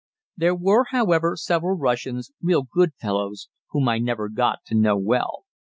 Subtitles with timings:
[0.35, 5.43] There were, however, several Russians, real good fellows, whom I never got to know well.